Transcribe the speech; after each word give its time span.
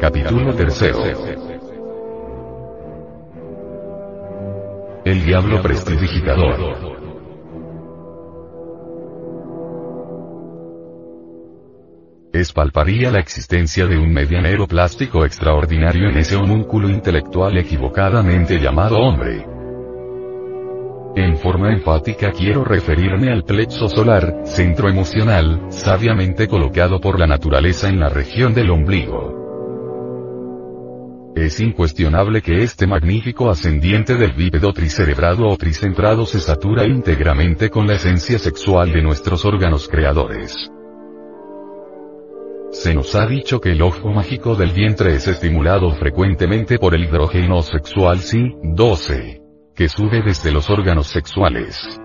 Capítulo 0.00 0.54
tercero. 0.54 0.98
El 5.04 5.24
diablo 5.24 5.62
prestidigitador. 5.62 6.96
Es 12.32 12.52
palparía 12.52 13.10
la 13.10 13.20
existencia 13.20 13.86
de 13.86 13.96
un 13.96 14.12
medianero 14.12 14.66
plástico 14.66 15.24
extraordinario 15.24 16.10
en 16.10 16.18
ese 16.18 16.36
homúnculo 16.36 16.90
intelectual 16.90 17.56
equivocadamente 17.56 18.58
llamado 18.58 18.98
hombre. 18.98 19.46
En 21.16 21.38
forma 21.38 21.72
enfática 21.72 22.32
quiero 22.32 22.62
referirme 22.62 23.32
al 23.32 23.44
plexo 23.44 23.88
solar, 23.88 24.42
centro 24.44 24.90
emocional, 24.90 25.68
sabiamente 25.70 26.46
colocado 26.46 27.00
por 27.00 27.18
la 27.18 27.26
naturaleza 27.26 27.88
en 27.88 27.98
la 27.98 28.10
región 28.10 28.52
del 28.52 28.70
ombligo. 28.70 29.35
Es 31.36 31.60
incuestionable 31.60 32.40
que 32.40 32.62
este 32.62 32.86
magnífico 32.86 33.50
ascendiente 33.50 34.14
del 34.14 34.32
bípedo 34.32 34.72
tricerebrado 34.72 35.46
o 35.46 35.56
tricentrado 35.58 36.24
se 36.24 36.40
satura 36.40 36.86
íntegramente 36.86 37.68
con 37.68 37.86
la 37.86 37.96
esencia 37.96 38.38
sexual 38.38 38.90
de 38.90 39.02
nuestros 39.02 39.44
órganos 39.44 39.86
creadores. 39.86 40.70
Se 42.70 42.94
nos 42.94 43.14
ha 43.14 43.26
dicho 43.26 43.60
que 43.60 43.72
el 43.72 43.82
ojo 43.82 44.08
mágico 44.08 44.54
del 44.54 44.72
vientre 44.72 45.14
es 45.14 45.28
estimulado 45.28 45.90
frecuentemente 45.96 46.78
por 46.78 46.94
el 46.94 47.04
hidrógeno 47.04 47.60
sexual 47.60 48.20
SI-12, 48.20 49.42
que 49.74 49.90
sube 49.90 50.22
desde 50.24 50.50
los 50.50 50.70
órganos 50.70 51.08
sexuales. 51.08 52.00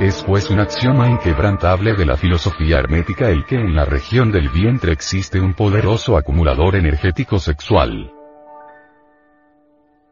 Es 0.00 0.22
pues 0.24 0.50
un 0.50 0.60
axioma 0.60 1.08
inquebrantable 1.08 1.94
de 1.94 2.04
la 2.04 2.18
filosofía 2.18 2.80
hermética 2.80 3.30
el 3.30 3.46
que 3.46 3.54
en 3.54 3.74
la 3.74 3.86
región 3.86 4.30
del 4.30 4.50
vientre 4.50 4.92
existe 4.92 5.40
un 5.40 5.54
poderoso 5.54 6.18
acumulador 6.18 6.76
energético 6.76 7.38
sexual. 7.38 8.12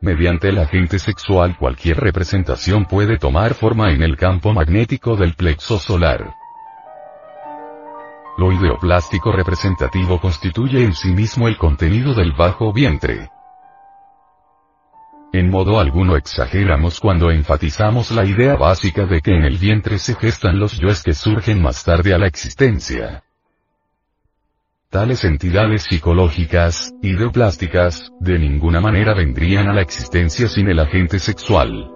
Mediante 0.01 0.49
el 0.49 0.59
agente 0.59 0.99
sexual 0.99 1.59
cualquier 1.59 1.99
representación 1.99 2.87
puede 2.87 3.19
tomar 3.19 3.53
forma 3.53 3.93
en 3.93 4.03
el 4.03 4.17
campo 4.17 4.55
magnético 4.55 5.17
del 5.17 5.35
plexo 5.35 5.79
solar. 5.79 6.33
Lo 8.39 8.53
ideoplástico 8.53 9.33
representativo 9.33 10.19
constituye 10.19 10.83
en 10.83 10.95
sí 10.95 11.11
mismo 11.11 11.47
el 11.47 11.59
contenido 11.59 12.15
del 12.15 12.33
bajo 12.33 12.73
vientre. 12.73 13.34
En 15.35 15.51
modo 15.51 15.81
alguno 15.81 16.15
exageramos 16.15 17.01
cuando 17.01 17.33
enfatizamos 17.33 18.13
la 18.13 18.25
idea 18.25 18.55
básica 18.55 19.05
de 19.05 19.21
que 19.21 19.35
en 19.35 19.43
el 19.43 19.59
vientre 19.59 19.99
se 19.99 20.15
gestan 20.15 20.61
los 20.61 20.79
yoes 20.79 21.03
que 21.03 21.13
surgen 21.13 21.61
más 21.61 21.83
tarde 21.83 22.15
a 22.15 22.19
la 22.19 22.29
existencia. 22.29 23.25
Tales 24.91 25.25
entidades 25.25 25.83
psicológicas, 25.91 26.95
ideoplásticas, 27.03 28.13
de 28.21 28.39
ninguna 28.39 28.81
manera 28.81 29.13
vendrían 29.13 29.67
a 29.67 29.73
la 29.73 29.83
existencia 29.83 30.47
sin 30.47 30.69
el 30.69 30.79
agente 30.79 31.19
sexual. 31.19 31.91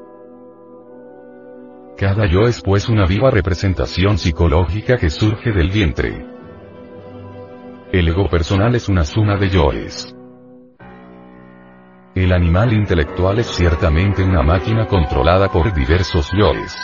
Cada 1.97 2.27
yo 2.27 2.41
es 2.41 2.61
pues 2.61 2.89
una 2.89 3.07
viva 3.07 3.31
representación 3.31 4.19
psicológica 4.19 4.97
que 4.97 5.11
surge 5.11 5.53
del 5.53 5.71
vientre. 5.71 6.27
El 7.93 8.09
ego 8.09 8.29
personal 8.29 8.75
es 8.75 8.89
una 8.89 9.05
suma 9.05 9.37
de 9.37 9.49
yoes. 9.49 10.18
El 12.19 12.33
animal 12.33 12.73
intelectual 12.73 13.39
es 13.39 13.47
ciertamente 13.47 14.25
una 14.25 14.43
máquina 14.43 14.89
controlada 14.89 15.53
por 15.53 15.73
diversos 15.73 16.33
yoes. 16.37 16.77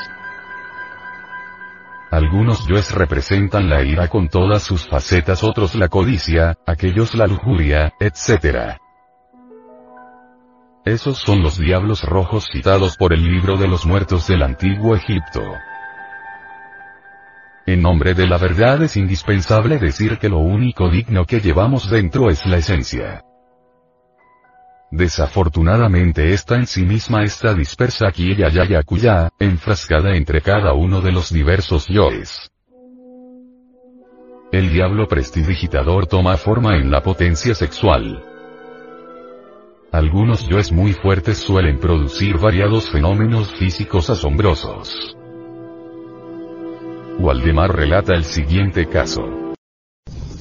Algunos 2.13 2.65
yoes 2.69 2.95
representan 2.95 3.69
la 3.69 3.83
ira 3.83 4.07
con 4.07 4.29
todas 4.29 4.63
sus 4.63 4.87
facetas, 4.87 5.43
otros 5.43 5.75
la 5.75 5.89
codicia, 5.89 6.57
aquellos 6.65 7.17
la 7.17 7.27
lujuria, 7.27 7.95
etc. 7.99 8.79
Esos 10.85 11.19
son 11.19 11.43
los 11.43 11.59
diablos 11.59 12.05
rojos 12.05 12.47
citados 12.53 12.97
por 12.97 13.13
el 13.13 13.25
libro 13.25 13.57
de 13.57 13.67
los 13.67 13.85
muertos 13.87 14.29
del 14.29 14.41
antiguo 14.41 14.95
Egipto. 14.95 15.43
En 17.67 17.83
nombre 17.83 18.15
de 18.15 18.29
la 18.29 18.39
verdad 18.39 18.85
es 18.85 18.97
indispensable 18.97 19.79
decir 19.79 20.19
que 20.19 20.29
lo 20.29 20.39
único 20.39 20.89
digno 20.91 21.25
que 21.25 21.41
llevamos 21.41 21.91
dentro 21.91 22.31
es 22.31 22.47
la 22.47 22.59
esencia. 22.59 23.25
Desafortunadamente 24.95 26.33
esta 26.33 26.55
en 26.55 26.69
sí 26.69 26.85
misma 26.85 27.25
está 27.25 27.53
dispersa 27.53 28.07
aquí 28.07 28.33
y 28.39 28.45
allá 28.45 28.65
y 28.65 28.77
acullá, 28.77 29.29
enfrascada 29.41 30.15
entre 30.15 30.41
cada 30.41 30.73
uno 30.73 31.01
de 31.01 31.11
los 31.11 31.33
diversos 31.33 31.89
yoes. 31.89 32.53
El 34.53 34.73
diablo 34.73 35.09
prestidigitador 35.09 36.07
toma 36.07 36.37
forma 36.37 36.77
en 36.77 36.93
la 36.93 37.03
potencia 37.03 37.57
sexual. 37.57 38.23
Algunos 39.91 40.47
yoes 40.49 40.71
muy 40.71 40.93
fuertes 40.93 41.39
suelen 41.39 41.81
producir 41.81 42.39
variados 42.39 42.89
fenómenos 42.89 43.53
físicos 43.53 44.11
asombrosos. 44.11 45.17
Waldemar 47.19 47.75
relata 47.75 48.15
el 48.15 48.23
siguiente 48.23 48.87
caso. 48.87 49.44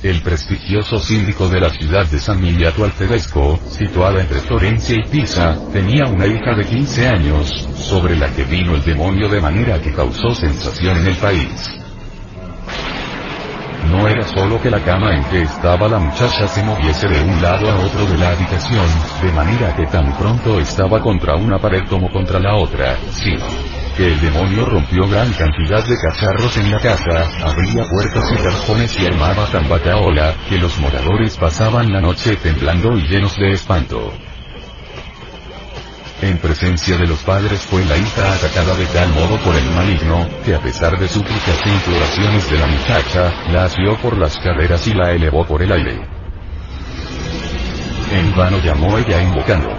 El 0.04 0.22
prestigioso 0.22 1.00
síndico 1.00 1.48
de 1.48 1.62
la 1.62 1.70
ciudad 1.70 2.06
de 2.06 2.20
San 2.20 2.42
Miniato 2.42 2.84
al 2.84 2.92
Tedesco, 2.92 3.58
situada 3.70 4.20
entre 4.20 4.42
Florencia 4.42 4.98
y 4.98 5.08
Pisa, 5.08 5.58
tenía 5.72 6.04
una 6.08 6.28
hija 6.28 6.54
de 6.58 6.66
15 6.66 7.08
años, 7.08 7.50
sobre 7.78 8.18
la 8.18 8.28
que 8.36 8.44
vino 8.44 8.76
el 8.76 8.84
demonio 8.84 9.30
de 9.30 9.40
manera 9.40 9.82
que 9.82 9.94
causó 9.94 10.36
sensación 10.36 10.98
en 10.98 11.08
el 11.08 11.16
país. 11.16 11.70
No 13.90 14.06
era 14.06 14.24
solo 14.28 14.62
que 14.62 14.70
la 14.70 14.84
cama 14.84 15.16
en 15.16 15.24
que 15.24 15.44
estaba 15.44 15.88
la 15.88 16.00
muchacha 16.00 16.50
se 16.50 16.64
moviese 16.64 17.08
de 17.08 17.24
un 17.24 17.42
lado 17.42 17.72
a 17.72 17.80
otro 17.80 18.06
de 18.06 18.18
la 18.18 18.32
habitación, 18.32 18.86
de 19.22 19.32
manera 19.32 19.74
que 19.74 19.86
tan 19.86 20.18
pronto 20.18 20.60
estaba 20.60 21.00
contra 21.00 21.38
una 21.38 21.60
pared 21.60 21.84
como 21.90 22.12
contra 22.12 22.42
la 22.42 22.56
otra, 22.56 22.98
sino 23.10 23.46
que 23.96 24.14
el 24.14 24.20
demonio 24.20 24.66
rompió 24.66 25.08
gran 25.08 25.32
cantidad 25.34 25.84
de 25.86 25.96
cacharros 25.98 26.58
en 26.58 26.72
la 26.72 26.80
casa, 26.80 27.30
abría 27.44 27.84
puertas 27.90 28.32
y 28.32 28.36
cajones 28.38 29.00
y 29.00 29.06
armaba 29.06 29.46
tan 29.48 29.70
bataola, 29.70 30.36
que 30.50 30.58
los 30.58 30.78
moradores 30.80 31.38
pasaban 31.38 31.92
la 31.92 32.02
noche 32.02 32.36
temblando 32.38 32.98
y 32.98 33.08
llenos 33.08 33.36
de 33.38 33.52
espanto. 33.52 34.12
En 36.22 36.38
presencia 36.38 36.98
de 36.98 37.06
los 37.06 37.20
padres 37.20 37.60
fue 37.62 37.84
la 37.86 37.98
hija 37.98 38.34
atacada 38.34 38.76
de 38.76 38.86
tal 38.86 39.10
modo 39.10 39.38
por 39.40 39.54
el 39.56 39.70
maligno, 39.72 40.28
que 40.46 40.56
a 40.56 40.60
pesar 40.60 40.98
de 40.98 41.08
súplicas 41.08 41.60
e 41.66 41.70
imploraciones 41.70 42.50
de 42.50 42.58
la 42.60 42.68
muchacha, 42.68 43.34
la 43.52 43.66
asió 43.66 43.98
por 43.98 44.18
las 44.18 44.38
caderas 44.38 44.88
y 44.88 44.94
la 44.94 45.12
elevó 45.12 45.46
por 45.46 45.62
el 45.62 45.72
aire. 45.72 46.00
En 48.12 48.36
vano 48.36 48.60
llamó 48.60 48.98
ella 48.98 49.22
invocando. 49.22 49.70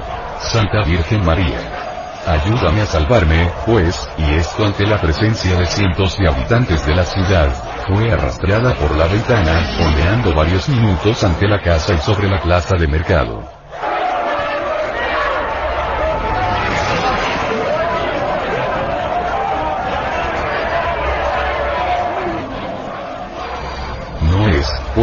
Santa 0.40 0.84
Virgen 0.84 1.24
María. 1.24 1.83
Ayúdame 2.26 2.80
a 2.80 2.86
salvarme, 2.86 3.50
pues, 3.66 4.08
y 4.16 4.34
esto 4.34 4.64
ante 4.64 4.86
la 4.86 4.98
presencia 4.98 5.56
de 5.56 5.66
cientos 5.66 6.16
de 6.16 6.26
habitantes 6.26 6.86
de 6.86 6.94
la 6.94 7.04
ciudad, 7.04 7.50
fue 7.86 8.10
arrastrada 8.10 8.74
por 8.76 8.96
la 8.96 9.06
ventana, 9.06 9.60
ondeando 9.78 10.34
varios 10.34 10.66
minutos 10.70 11.22
ante 11.22 11.46
la 11.46 11.60
casa 11.60 11.92
y 11.92 11.98
sobre 11.98 12.28
la 12.28 12.40
plaza 12.40 12.76
de 12.76 12.88
mercado. 12.88 13.63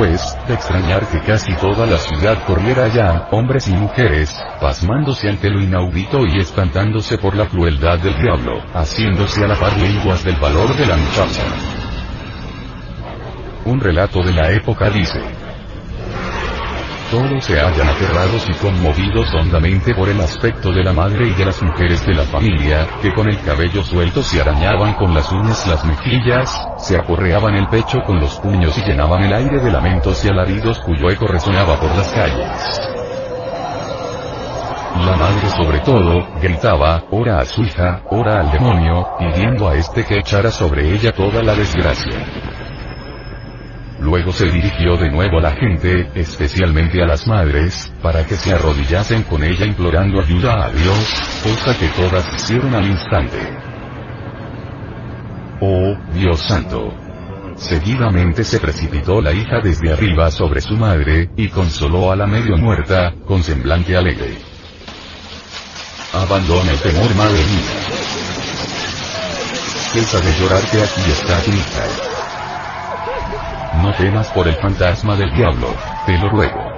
Pues, 0.02 0.36
de 0.48 0.56
extrañar 0.56 1.06
que 1.10 1.20
casi 1.20 1.54
toda 1.54 1.86
la 1.86 2.00
ciudad 2.00 2.44
corriera 2.48 2.86
allá, 2.86 3.28
hombres 3.30 3.68
y 3.68 3.74
mujeres, 3.74 4.36
pasmándose 4.60 5.30
ante 5.30 5.48
lo 5.48 5.62
inaudito 5.62 6.26
y 6.26 6.40
espantándose 6.40 7.20
por 7.20 7.36
la 7.36 7.48
crueldad 7.48 8.00
del 8.00 8.20
diablo, 8.20 8.64
haciéndose 8.74 9.46
a 9.46 9.50
la 9.50 9.56
par 9.56 9.78
lenguas 9.78 10.24
del 10.24 10.38
valor 10.38 10.76
de 10.76 10.88
la 10.88 10.98
muchacha. 10.98 11.44
Un 13.66 13.80
relato 13.80 14.24
de 14.24 14.34
la 14.34 14.50
época 14.52 14.90
dice, 14.90 15.22
Todos 17.12 17.44
se 17.44 17.60
hallan 17.60 17.90
aterrados 17.90 18.48
y 18.48 18.54
conmovidos 18.54 19.28
hondamente 19.34 19.94
por 19.94 20.08
el 20.08 20.22
aspecto 20.22 20.72
de 20.72 20.82
la 20.82 20.94
madre 20.94 21.28
y 21.28 21.34
de 21.34 21.44
las 21.44 21.62
mujeres 21.62 22.06
de 22.06 22.14
la 22.14 22.24
familia, 22.24 22.88
que 23.02 23.14
con 23.14 23.28
el 23.28 23.38
cabello 23.42 23.84
suelto 23.84 24.24
se 24.24 24.40
arañaban 24.40 24.94
con 24.94 25.14
las 25.14 25.30
uñas 25.30 25.68
las 25.68 25.84
mejillas, 25.84 26.58
se 26.78 26.98
aporreaban 26.98 27.56
el 27.56 27.68
pecho 27.68 27.98
con 28.08 28.22
los 28.22 28.40
puños 28.40 28.78
y 28.78 28.86
llenaban 28.86 29.24
el 29.24 29.34
aire 29.34 29.60
de 29.60 29.72
lamentos 29.72 30.24
y 30.24 30.30
alaridos 30.30 30.80
cuyo 30.80 31.10
eco 31.10 31.28
resonaba 31.28 31.78
por 31.78 31.94
las 31.98 32.08
calles. 32.14 32.80
La 35.06 35.18
madre 35.18 35.50
sobre 35.50 35.80
todo, 35.80 36.28
gritaba, 36.42 37.04
ora 37.12 37.40
a 37.40 37.46
su 37.46 37.62
hija, 37.64 38.04
ora 38.10 38.40
al 38.40 38.52
demonio, 38.54 39.06
pidiendo 39.20 39.68
a 39.68 39.76
este 39.76 40.06
que 40.06 40.20
echara 40.20 40.50
sobre 40.50 40.94
ella 40.94 41.12
toda 41.12 41.44
la 41.44 41.56
desgracia. 41.56 42.51
Luego 44.02 44.32
se 44.32 44.46
dirigió 44.46 44.98
de 44.98 45.12
nuevo 45.12 45.38
a 45.38 45.42
la 45.42 45.52
gente, 45.52 46.10
especialmente 46.16 47.04
a 47.04 47.06
las 47.06 47.28
madres, 47.28 47.94
para 48.02 48.26
que 48.26 48.36
se 48.36 48.52
arrodillasen 48.52 49.22
con 49.24 49.44
ella 49.44 49.68
implorando 49.68 50.20
ayuda 50.20 50.66
a 50.66 50.72
Dios, 50.72 51.24
cosa 51.44 51.78
que 51.78 51.88
todas 51.90 52.26
hicieron 52.34 52.74
al 52.74 52.88
instante. 52.88 53.38
Oh, 55.62 55.96
Dios 56.16 56.40
santo. 56.42 56.92
Seguidamente 57.58 58.44
se 58.44 58.60
precipitó 58.60 59.22
la 59.22 59.34
hija 59.34 59.60
desde 59.64 59.94
arriba 59.94 60.32
sobre 60.32 60.62
su 60.62 60.76
madre, 60.76 61.30
y 61.38 61.50
consoló 61.50 62.12
a 62.12 62.16
la 62.16 62.26
medio 62.26 62.58
muerta, 62.58 63.14
con 63.28 63.44
semblante 63.44 63.96
alegre. 63.96 64.36
Abandona 66.12 66.72
el 66.72 66.80
temor, 66.80 67.16
madre 67.16 67.38
mía. 67.38 67.72
Cesa 69.94 70.20
de 70.20 70.40
llorar 70.40 70.64
que 70.72 70.82
aquí 70.82 71.12
está 71.12 71.40
tu 71.42 71.52
hija. 71.52 72.11
No 73.74 73.94
temas 73.94 74.30
por 74.32 74.48
el 74.48 74.56
fantasma 74.56 75.16
del 75.16 75.34
diablo, 75.34 75.74
te 76.06 76.18
lo 76.18 76.30
ruego. 76.30 76.72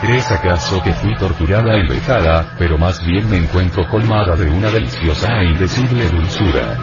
¿Crees 0.00 0.30
acaso 0.30 0.82
que 0.82 0.92
fui 0.92 1.16
torturada 1.16 1.78
y 1.78 1.86
vejada, 1.88 2.46
pero 2.58 2.76
más 2.76 3.04
bien 3.06 3.30
me 3.30 3.38
encuentro 3.38 3.88
colmada 3.88 4.36
de 4.36 4.50
una 4.50 4.70
deliciosa 4.70 5.40
e 5.40 5.46
indecible 5.46 6.08
dulzura? 6.10 6.76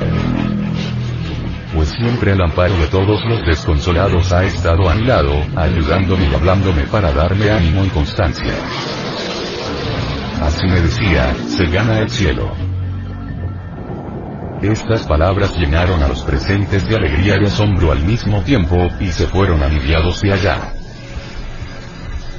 Pues 1.75 1.89
siempre 1.89 2.31
el 2.31 2.41
amparo 2.41 2.75
de 2.77 2.87
todos 2.87 3.23
los 3.25 3.45
desconsolados 3.45 4.31
ha 4.33 4.43
estado 4.43 4.89
a 4.89 4.95
mi 4.95 5.05
lado, 5.05 5.33
ayudándome 5.55 6.27
y 6.29 6.33
hablándome 6.33 6.83
para 6.83 7.11
darme 7.11 7.51
ánimo 7.51 7.85
y 7.85 7.89
constancia. 7.89 8.53
Así 10.41 10.65
me 10.65 10.81
decía, 10.81 11.35
se 11.47 11.65
gana 11.65 11.99
el 11.99 12.09
cielo. 12.09 12.70
Estas 14.61 15.07
palabras 15.07 15.57
llenaron 15.57 16.03
a 16.03 16.07
los 16.07 16.21
presentes 16.21 16.87
de 16.87 16.95
alegría 16.95 17.35
y 17.41 17.45
asombro 17.45 17.91
al 17.91 18.03
mismo 18.03 18.43
tiempo, 18.43 18.77
y 18.99 19.07
se 19.07 19.25
fueron 19.25 19.63
aliviados 19.63 20.21
de 20.21 20.33
allá. 20.33 20.73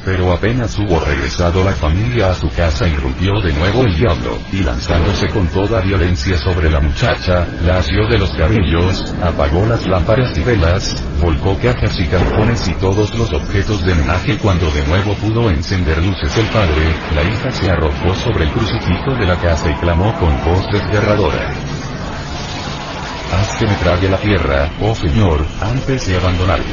Pero 0.04 0.32
apenas 0.32 0.78
hubo 0.78 1.00
regresado 1.00 1.64
la 1.64 1.72
familia 1.72 2.30
a 2.30 2.34
su 2.34 2.48
casa 2.50 2.86
irrumpió 2.86 3.40
de 3.40 3.52
nuevo 3.52 3.82
el 3.82 3.96
diablo, 3.96 4.38
y 4.52 4.62
lanzándose 4.62 5.30
con 5.30 5.48
toda 5.48 5.80
violencia 5.80 6.38
sobre 6.38 6.70
la 6.70 6.80
muchacha, 6.80 7.44
la 7.64 7.78
asió 7.78 8.06
de 8.06 8.18
los 8.18 8.30
cabellos, 8.30 9.12
apagó 9.20 9.66
las 9.66 9.84
lámparas 9.88 10.38
y 10.38 10.44
velas, 10.44 11.02
volcó 11.20 11.58
cajas 11.58 11.98
y 11.98 12.06
cajones 12.06 12.68
y 12.68 12.74
todos 12.74 13.12
los 13.18 13.32
objetos 13.32 13.84
de 13.84 13.96
menaje 13.96 14.38
cuando 14.38 14.70
de 14.70 14.86
nuevo 14.86 15.14
pudo 15.14 15.50
encender 15.50 15.98
luces 15.98 16.36
el 16.36 16.46
padre, 16.46 16.94
la 17.16 17.22
hija 17.24 17.50
se 17.50 17.68
arrojó 17.68 18.14
sobre 18.14 18.44
el 18.44 18.50
crucifijo 18.50 19.12
de 19.18 19.26
la 19.26 19.36
casa 19.40 19.68
y 19.70 19.74
clamó 19.74 20.16
con 20.20 20.32
voz 20.44 20.64
desgarradora 20.72 21.71
haz 23.32 23.56
que 23.56 23.66
me 23.66 23.74
trague 23.74 24.08
la 24.08 24.18
tierra, 24.18 24.70
oh 24.80 24.94
Señor, 24.94 25.44
antes 25.60 26.06
de 26.06 26.16
abandonarme. 26.16 26.64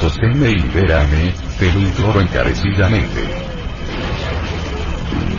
Sosténme 0.00 0.50
y 0.50 0.54
libérame, 0.54 1.34
te 1.58 1.72
lo 1.72 1.80
imploro 1.80 2.20
encarecidamente 2.20 3.51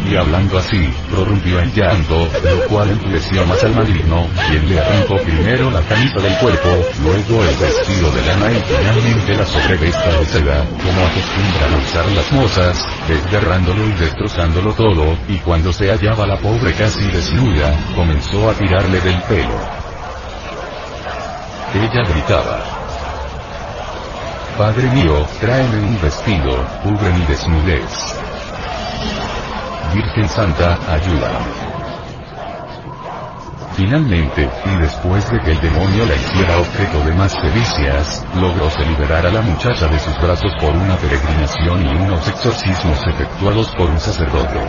y 0.10 0.16
hablando 0.16 0.58
así, 0.58 0.90
prorrumpió 1.10 1.60
en 1.60 1.72
llanto, 1.74 2.28
lo 2.44 2.68
cual 2.68 2.90
enfureció 2.90 3.46
más 3.46 3.64
al 3.64 3.76
maligno, 3.76 4.28
quien 4.50 4.70
le 4.70 4.80
arrancó 4.80 5.18
primero 5.18 5.72
la 5.72 5.82
camisa 5.82 6.20
del 6.20 6.38
cuerpo, 6.38 6.70
luego 7.04 7.44
el 7.44 7.56
vestido 7.56 8.12
de 8.12 8.26
lana 8.26 8.52
y 8.52 8.62
finalmente 8.62 9.36
la 9.36 9.46
sobrevesta 9.46 10.20
de 10.20 10.26
seda, 10.26 10.66
como 10.66 11.06
acostumbran 11.08 11.84
usar 11.84 12.12
las 12.12 12.32
mozas, 12.32 12.86
desgarrándolo 13.08 13.88
y 13.88 13.92
destrozándolo 13.94 14.74
todo, 14.74 15.18
y 15.28 15.38
cuando 15.40 15.72
se 15.72 15.90
hallaba 15.90 16.28
la 16.28 16.38
pobre 16.38 16.74
casi 16.74 17.06
desnuda, 17.06 17.76
comenzó 17.96 18.50
a 18.50 18.54
tirarle 18.54 19.00
del 19.02 19.22
pelo. 19.24 19.84
Ella 21.76 22.04
gritaba. 22.08 22.64
Padre 24.58 24.88
mío, 24.92 25.26
tráeme 25.40 25.80
un 25.80 26.00
vestido, 26.00 26.64
cubre 26.84 27.12
mi 27.14 27.26
desnudez. 27.26 28.33
Virgen 29.94 30.28
Santa, 30.28 30.80
ayuda. 30.92 31.30
Finalmente, 33.76 34.50
y 34.66 34.82
después 34.82 35.30
de 35.30 35.40
que 35.42 35.52
el 35.52 35.62
demonio 35.62 36.06
la 36.06 36.16
hiciera 36.16 36.58
objeto 36.60 37.00
de 37.06 37.14
más 37.14 37.36
delicias, 37.42 38.26
logróse 38.40 38.86
liberar 38.86 39.26
a 39.28 39.32
la 39.32 39.42
muchacha 39.42 39.88
de 39.88 40.00
sus 40.00 40.20
brazos 40.20 40.52
por 40.60 40.76
una 40.76 40.96
peregrinación 40.98 41.86
y 41.86 41.96
unos 41.96 42.28
exorcismos 42.28 43.00
efectuados 43.08 43.68
por 43.76 43.90
un 43.90 44.00
sacerdote. 44.00 44.60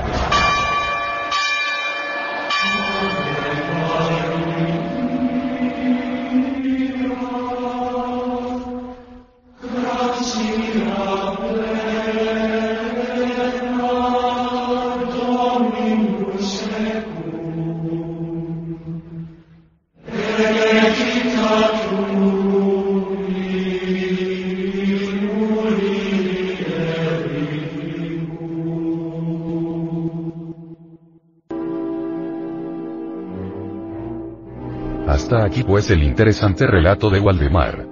Aquí 35.54 35.62
pues 35.62 35.88
el 35.90 36.02
interesante 36.02 36.66
relato 36.66 37.10
de 37.10 37.20
Waldemar. 37.20 37.86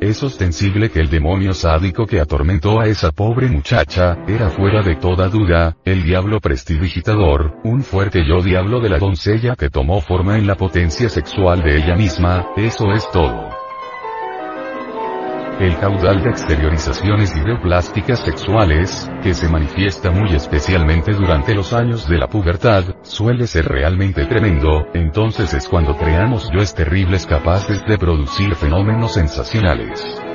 Es 0.00 0.22
ostensible 0.22 0.88
que 0.88 0.98
el 0.98 1.10
demonio 1.10 1.52
sádico 1.52 2.06
que 2.06 2.20
atormentó 2.20 2.80
a 2.80 2.86
esa 2.86 3.12
pobre 3.12 3.48
muchacha, 3.48 4.16
era 4.26 4.48
fuera 4.48 4.80
de 4.80 4.96
toda 4.96 5.28
duda, 5.28 5.76
el 5.84 6.02
diablo 6.02 6.40
prestidigitador, 6.40 7.58
un 7.64 7.82
fuerte 7.82 8.24
yo 8.26 8.40
diablo 8.40 8.80
de 8.80 8.88
la 8.88 8.98
doncella 8.98 9.56
que 9.56 9.68
tomó 9.68 10.00
forma 10.00 10.38
en 10.38 10.46
la 10.46 10.54
potencia 10.54 11.10
sexual 11.10 11.62
de 11.62 11.76
ella 11.76 11.96
misma, 11.96 12.46
eso 12.56 12.94
es 12.94 13.06
todo. 13.10 13.49
El 15.60 15.76
caudal 15.76 16.22
de 16.22 16.30
exteriorizaciones 16.30 17.36
ideoplásticas 17.36 18.20
sexuales, 18.20 19.10
que 19.22 19.34
se 19.34 19.46
manifiesta 19.46 20.10
muy 20.10 20.34
especialmente 20.34 21.12
durante 21.12 21.54
los 21.54 21.74
años 21.74 22.08
de 22.08 22.16
la 22.16 22.28
pubertad, 22.28 22.82
suele 23.02 23.46
ser 23.46 23.66
realmente 23.66 24.24
tremendo, 24.24 24.86
entonces 24.94 25.52
es 25.52 25.68
cuando 25.68 25.98
creamos 25.98 26.50
yoes 26.50 26.74
terribles 26.74 27.26
capaces 27.26 27.84
de 27.86 27.98
producir 27.98 28.54
fenómenos 28.54 29.12
sensacionales. 29.12 30.29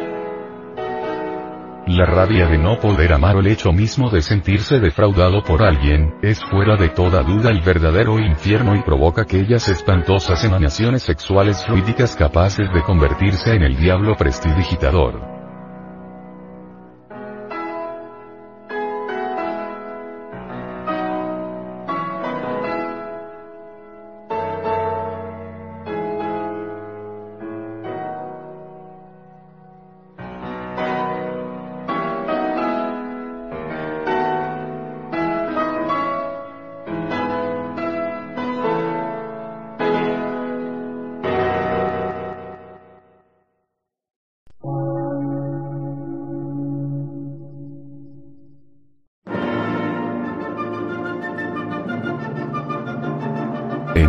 La 1.87 2.03
rabia 2.03 2.47
de 2.47 2.57
no 2.57 2.79
poder 2.79 3.13
amar 3.13 3.35
o 3.35 3.41
el 3.41 3.47
hecho 3.47 3.71
mismo 3.71 4.09
de 4.09 4.23
sentirse 4.23 4.79
defraudado 4.79 5.43
por 5.43 5.61
alguien, 5.61 6.15
es 6.23 6.43
fuera 6.43 6.77
de 6.77 6.89
toda 6.89 7.21
duda 7.21 7.51
el 7.51 7.61
verdadero 7.61 8.17
infierno 8.17 8.75
y 8.75 8.81
provoca 8.81 9.21
aquellas 9.21 9.69
espantosas 9.69 10.43
emanaciones 10.43 11.03
sexuales 11.03 11.63
fluídicas 11.63 12.15
capaces 12.15 12.73
de 12.73 12.81
convertirse 12.81 13.53
en 13.53 13.61
el 13.61 13.77
diablo 13.77 14.15
prestidigitador. 14.15 15.34